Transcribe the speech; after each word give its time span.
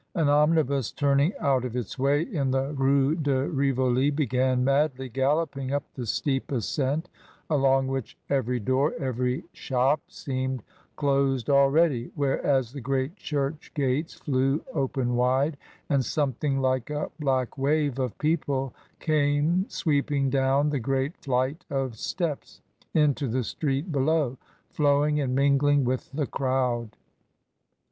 An 0.15 0.29
omnibus, 0.29 0.91
turning 0.91 1.31
out 1.39 1.63
of 1.63 1.75
its 1.75 1.99
way 1.99 2.23
in 2.23 2.49
the 2.49 2.73
Rue 2.73 3.13
de 3.13 3.47
Rivoli, 3.47 4.09
began 4.09 4.63
madly 4.63 5.09
galloping 5.09 5.71
up 5.73 5.83
the 5.93 6.07
steep 6.07 6.51
ascent, 6.51 7.07
along 7.51 7.85
which 7.85 8.17
every 8.27 8.59
door, 8.59 8.95
every 8.97 9.43
shop, 9.53 10.01
seemed 10.07 10.63
closed 10.95 11.51
already, 11.51 12.11
whereas 12.15 12.73
the 12.73 12.81
great 12.81 13.15
church 13.15 13.71
gates 13.75 14.15
flew 14.15 14.63
open 14.73 15.15
wide, 15.17 15.55
and 15.87 16.03
something 16.03 16.57
like 16.59 16.89
a 16.89 17.11
black 17.19 17.55
wave 17.55 17.99
of 17.99 18.17
people 18.17 18.73
came 18.99 19.69
sweeping 19.69 20.31
down 20.31 20.71
the 20.71 20.79
great 20.79 21.15
flight 21.17 21.63
of 21.69 21.95
steps 21.95 22.63
into 22.95 23.27
the 23.27 23.43
street 23.43 23.91
below, 23.91 24.35
flowing 24.71 25.19
and 25.19 25.35
mingling 25.35 25.83
with 25.85 26.11
the 26.11 26.25
crowd. 26.25 26.97